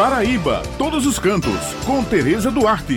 Paraíba, 0.00 0.62
todos 0.78 1.04
os 1.04 1.18
cantos, 1.18 1.74
com 1.84 2.02
Tereza 2.02 2.50
Duarte. 2.50 2.96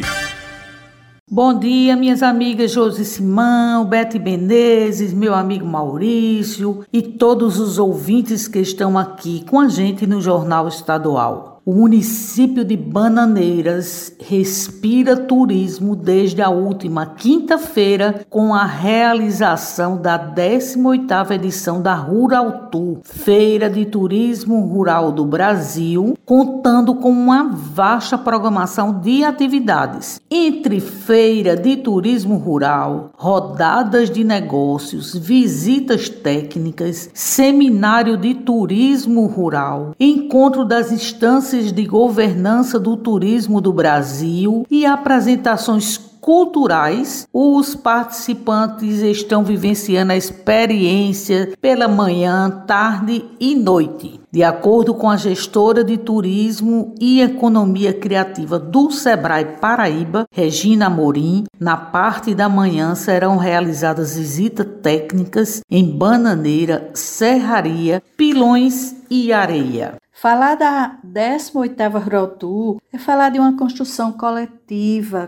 Bom 1.30 1.60
dia, 1.60 1.98
minhas 1.98 2.24
amigas 2.24 2.72
Josi 2.72 3.04
Simão, 3.04 3.84
Bete 3.84 4.18
Menezes, 4.18 5.14
meu 5.14 5.34
amigo 5.34 5.66
Maurício 5.66 6.86
e 6.94 7.02
todos 7.02 7.60
os 7.60 7.78
ouvintes 7.78 8.48
que 8.48 8.60
estão 8.60 8.98
aqui 8.98 9.44
com 9.50 9.60
a 9.60 9.68
gente 9.68 10.08
no 10.08 10.22
Jornal 10.22 10.66
Estadual. 10.70 11.53
O 11.66 11.72
município 11.72 12.66
de 12.66 12.76
Bananeiras 12.76 14.12
respira 14.20 15.16
turismo 15.16 15.96
desde 15.96 16.42
a 16.42 16.50
última 16.50 17.06
quinta-feira 17.06 18.26
com 18.30 18.54
a 18.54 18.66
realização 18.66 19.96
da 19.96 20.20
18ª 20.20 21.32
edição 21.32 21.82
da 21.82 21.96
Rural 21.96 22.68
Tour, 22.70 22.98
Feira 23.04 23.70
de 23.70 23.86
Turismo 23.86 24.60
Rural 24.66 25.14
do 25.14 25.24
Brasil, 25.24 26.18
contando 26.26 26.96
com 26.96 27.10
uma 27.10 27.48
vasta 27.48 28.18
programação 28.18 29.00
de 29.00 29.24
atividades, 29.24 30.20
entre 30.30 30.82
feira 30.82 31.56
de 31.56 31.78
turismo 31.78 32.36
rural, 32.36 33.12
rodadas 33.16 34.10
de 34.10 34.26
negócios, 34.26 35.16
visitas 35.16 36.10
técnicas, 36.10 37.10
seminário 37.14 38.18
de 38.18 38.34
turismo 38.34 39.28
rural, 39.28 39.96
encontro 39.98 40.66
das 40.66 40.92
instâncias 40.92 41.53
de 41.62 41.86
governança 41.86 42.80
do 42.80 42.98
turismo 42.98 43.62
do 43.62 43.72
Brasil 43.72 44.66
e 44.72 44.86
apresentações 44.86 45.98
culturais, 46.24 47.28
os 47.34 47.76
participantes 47.76 49.02
estão 49.02 49.44
vivenciando 49.44 50.14
a 50.14 50.16
experiência 50.16 51.52
pela 51.60 51.86
manhã, 51.86 52.64
tarde 52.66 53.26
e 53.38 53.54
noite. 53.54 54.22
De 54.32 54.42
acordo 54.42 54.94
com 54.94 55.10
a 55.10 55.18
gestora 55.18 55.84
de 55.84 55.98
turismo 55.98 56.96
e 57.00 57.20
economia 57.20 57.94
criativa 57.94 58.58
do 58.58 58.90
Sebrae 58.90 59.58
Paraíba, 59.60 60.26
Regina 60.32 60.90
Morim, 60.90 61.44
na 61.60 61.76
parte 61.76 62.34
da 62.34 62.48
manhã 62.48 62.96
serão 62.96 63.36
realizadas 63.36 64.16
visitas 64.16 64.66
técnicas 64.82 65.62
em 65.70 65.86
Bananeira, 65.86 66.90
Serraria, 66.94 68.02
Pilões 68.16 68.96
e 69.10 69.34
Areia. 69.34 70.03
Falar 70.16 70.56
da 70.56 71.00
18ª 71.04 72.02
Rural 72.02 72.28
Tour 72.28 72.80
é 72.94 72.98
falar 73.00 73.30
de 73.30 73.40
uma 73.40 73.58
construção 73.58 74.12
coletiva 74.12 74.63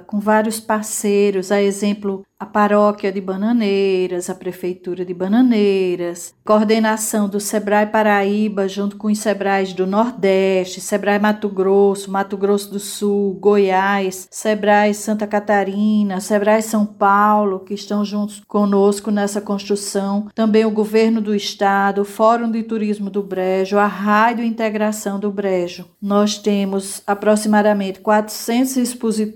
com 0.07 0.19
vários 0.19 0.59
parceiros, 0.59 1.51
a 1.51 1.61
exemplo 1.61 2.25
a 2.38 2.45
paróquia 2.45 3.13
de 3.13 3.21
Bananeiras, 3.21 4.29
a 4.29 4.35
prefeitura 4.35 5.05
de 5.05 5.13
Bananeiras, 5.13 6.33
coordenação 6.43 7.29
do 7.29 7.39
Sebrae 7.39 7.85
Paraíba 7.85 8.67
junto 8.67 8.97
com 8.97 9.07
os 9.07 9.19
Sebrais 9.19 9.71
do 9.71 9.88
Nordeste, 9.88 10.81
Sebrae 10.81 11.17
Mato 11.17 11.47
Grosso, 11.47 12.11
Mato 12.11 12.35
Grosso 12.35 12.71
do 12.71 12.79
Sul, 12.79 13.35
Goiás, 13.35 14.27
Sebrae 14.29 14.93
Santa 14.93 15.25
Catarina, 15.25 16.19
Sebrae 16.19 16.61
São 16.61 16.85
Paulo, 16.85 17.61
que 17.61 17.73
estão 17.73 18.03
juntos 18.03 18.43
conosco 18.45 19.11
nessa 19.11 19.39
construção, 19.39 20.27
também 20.35 20.66
o 20.66 20.71
governo 20.71 21.21
do 21.21 21.33
estado, 21.33 22.01
o 22.01 22.05
Fórum 22.05 22.51
de 22.51 22.63
Turismo 22.63 23.09
do 23.09 23.23
Brejo, 23.23 23.77
a 23.77 23.88
Rádio 23.88 24.43
Integração 24.43 25.17
do 25.17 25.31
Brejo. 25.31 25.85
Nós 26.01 26.38
temos 26.38 27.01
aproximadamente 27.07 28.01
400 28.01 28.75
expositores 28.75 29.34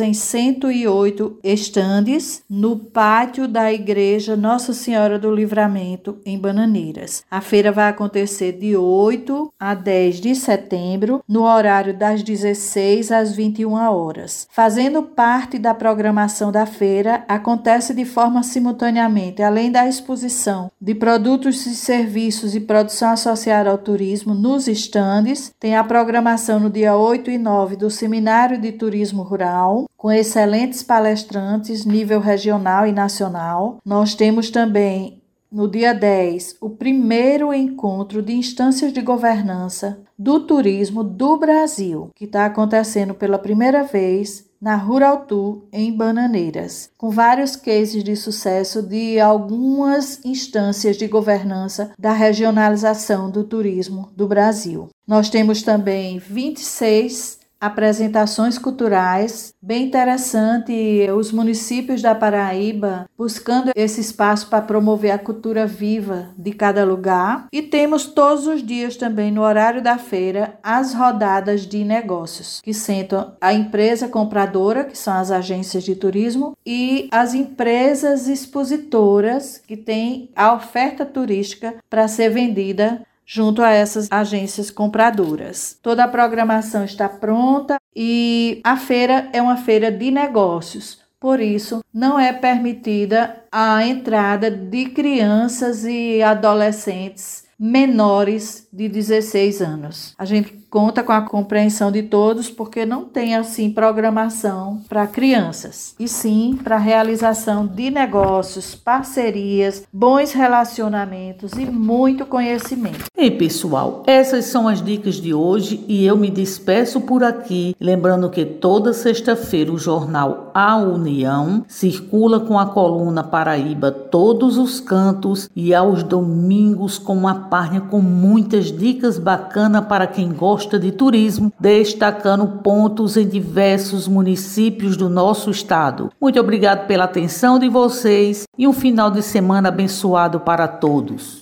em 0.00 0.14
108 0.14 1.38
estandes 1.42 2.42
no 2.48 2.76
pátio 2.76 3.48
da 3.48 3.72
Igreja 3.72 4.36
Nossa 4.36 4.72
Senhora 4.72 5.18
do 5.18 5.34
Livramento, 5.34 6.18
em 6.24 6.38
Bananeiras. 6.38 7.24
A 7.30 7.40
feira 7.40 7.72
vai 7.72 7.88
acontecer 7.88 8.52
de 8.52 8.76
8 8.76 9.52
a 9.58 9.74
10 9.74 10.20
de 10.20 10.34
setembro, 10.34 11.22
no 11.28 11.42
horário 11.42 11.96
das 11.96 12.22
16 12.22 13.10
às 13.10 13.32
21 13.32 13.72
horas. 13.72 14.46
Fazendo 14.50 15.02
parte 15.02 15.58
da 15.58 15.74
programação 15.74 16.52
da 16.52 16.66
feira, 16.66 17.24
acontece 17.28 17.94
de 17.94 18.04
forma 18.04 18.42
simultaneamente, 18.42 19.42
além 19.42 19.70
da 19.70 19.88
exposição 19.88 20.70
de 20.80 20.94
produtos 20.94 21.66
e 21.66 21.74
serviços 21.74 22.54
e 22.54 22.60
produção 22.60 23.10
associada 23.10 23.70
ao 23.70 23.78
turismo 23.78 24.34
nos 24.34 24.68
estandes, 24.68 25.52
tem 25.58 25.76
a 25.76 25.84
programação 25.84 26.60
no 26.60 26.70
dia 26.70 26.96
8 26.96 27.30
e 27.30 27.38
9 27.38 27.76
do 27.76 27.90
Seminário 27.90 28.58
de 28.58 28.72
Turismo 28.72 29.21
Rural, 29.22 29.88
com 29.96 30.10
excelentes 30.10 30.82
palestrantes 30.82 31.84
nível 31.84 32.20
regional 32.20 32.86
e 32.86 32.92
nacional. 32.92 33.78
Nós 33.84 34.14
temos 34.14 34.50
também 34.50 35.22
no 35.52 35.68
dia 35.68 35.92
10 35.92 36.56
o 36.60 36.70
primeiro 36.70 37.52
encontro 37.52 38.22
de 38.22 38.32
instâncias 38.32 38.92
de 38.92 39.02
governança 39.02 40.00
do 40.18 40.40
turismo 40.40 41.04
do 41.04 41.36
Brasil, 41.36 42.10
que 42.14 42.24
está 42.24 42.46
acontecendo 42.46 43.12
pela 43.12 43.38
primeira 43.38 43.82
vez 43.82 44.50
na 44.62 44.76
Rural 44.76 45.26
Tour 45.26 45.64
em 45.72 45.92
Bananeiras, 45.92 46.88
com 46.96 47.10
vários 47.10 47.56
cases 47.56 48.04
de 48.04 48.14
sucesso 48.14 48.80
de 48.80 49.18
algumas 49.18 50.24
instâncias 50.24 50.96
de 50.96 51.08
governança 51.08 51.92
da 51.98 52.12
regionalização 52.12 53.28
do 53.28 53.42
turismo 53.42 54.10
do 54.16 54.28
Brasil. 54.28 54.88
Nós 55.04 55.28
temos 55.28 55.62
também 55.62 56.20
26 56.20 57.41
apresentações 57.62 58.58
culturais, 58.58 59.54
bem 59.62 59.84
interessante, 59.84 61.08
os 61.16 61.30
municípios 61.30 62.02
da 62.02 62.12
Paraíba 62.12 63.08
buscando 63.16 63.70
esse 63.76 64.00
espaço 64.00 64.48
para 64.48 64.60
promover 64.60 65.12
a 65.12 65.18
cultura 65.18 65.64
viva 65.64 66.30
de 66.36 66.50
cada 66.50 66.84
lugar. 66.84 67.46
E 67.52 67.62
temos 67.62 68.04
todos 68.04 68.48
os 68.48 68.66
dias 68.66 68.96
também 68.96 69.30
no 69.30 69.42
horário 69.42 69.80
da 69.80 69.96
feira 69.96 70.58
as 70.60 70.92
rodadas 70.92 71.60
de 71.60 71.84
negócios, 71.84 72.60
que 72.60 72.74
sentam 72.74 73.36
a 73.40 73.54
empresa 73.54 74.08
compradora, 74.08 74.82
que 74.82 74.98
são 74.98 75.14
as 75.14 75.30
agências 75.30 75.84
de 75.84 75.94
turismo, 75.94 76.56
e 76.66 77.08
as 77.12 77.32
empresas 77.32 78.26
expositoras, 78.26 79.62
que 79.64 79.76
têm 79.76 80.30
a 80.34 80.52
oferta 80.52 81.06
turística 81.06 81.76
para 81.88 82.08
ser 82.08 82.28
vendida 82.30 83.02
junto 83.26 83.62
a 83.62 83.70
essas 83.70 84.08
agências 84.10 84.70
compradoras. 84.70 85.78
Toda 85.82 86.04
a 86.04 86.08
programação 86.08 86.84
está 86.84 87.08
pronta 87.08 87.78
e 87.94 88.60
a 88.64 88.76
feira 88.76 89.28
é 89.32 89.40
uma 89.40 89.56
feira 89.56 89.90
de 89.90 90.10
negócios. 90.10 91.00
Por 91.20 91.40
isso, 91.40 91.84
não 91.94 92.18
é 92.18 92.32
permitida 92.32 93.41
a 93.52 93.86
entrada 93.86 94.50
de 94.50 94.86
crianças 94.86 95.84
e 95.84 96.22
adolescentes 96.22 97.44
menores 97.62 98.66
de 98.72 98.88
16 98.88 99.60
anos. 99.60 100.14
A 100.18 100.24
gente 100.24 100.62
conta 100.68 101.02
com 101.02 101.12
a 101.12 101.20
compreensão 101.22 101.92
de 101.92 102.02
todos 102.02 102.50
porque 102.50 102.84
não 102.84 103.04
tem 103.04 103.36
assim 103.36 103.70
programação 103.70 104.82
para 104.88 105.06
crianças, 105.06 105.94
e 106.00 106.08
sim 106.08 106.58
para 106.64 106.76
realização 106.76 107.64
de 107.66 107.88
negócios, 107.88 108.74
parcerias, 108.74 109.84
bons 109.92 110.32
relacionamentos 110.32 111.52
e 111.52 111.66
muito 111.66 112.26
conhecimento. 112.26 113.04
Ei, 113.16 113.30
pessoal, 113.30 114.02
essas 114.08 114.46
são 114.46 114.66
as 114.66 114.82
dicas 114.82 115.16
de 115.16 115.32
hoje 115.32 115.84
e 115.86 116.04
eu 116.04 116.16
me 116.16 116.30
despeço 116.30 117.02
por 117.02 117.22
aqui, 117.22 117.76
lembrando 117.78 118.28
que 118.28 118.44
toda 118.44 118.92
sexta-feira 118.92 119.70
o 119.70 119.78
jornal 119.78 120.50
A 120.52 120.78
União 120.78 121.64
circula 121.68 122.40
com 122.40 122.58
a 122.58 122.66
coluna 122.66 123.22
Paraíba 123.42 123.90
todos 123.90 124.56
os 124.56 124.78
cantos 124.78 125.50
e 125.56 125.74
aos 125.74 126.04
domingos 126.04 126.96
com 126.96 127.12
uma 127.12 127.34
página 127.34 127.80
com 127.80 128.00
muitas 128.00 128.66
dicas 128.66 129.18
bacanas 129.18 129.84
para 129.86 130.06
quem 130.06 130.32
gosta 130.32 130.78
de 130.78 130.92
Turismo, 130.92 131.52
destacando 131.58 132.46
pontos 132.62 133.16
em 133.16 133.26
diversos 133.26 134.06
municípios 134.06 134.96
do 134.96 135.08
nosso 135.08 135.50
estado. 135.50 136.12
Muito 136.20 136.38
obrigado 136.38 136.86
pela 136.86 137.02
atenção 137.02 137.58
de 137.58 137.68
vocês 137.68 138.44
e 138.56 138.68
um 138.68 138.72
final 138.72 139.10
de 139.10 139.22
semana 139.22 139.70
abençoado 139.70 140.38
para 140.38 140.68
todos. 140.68 141.41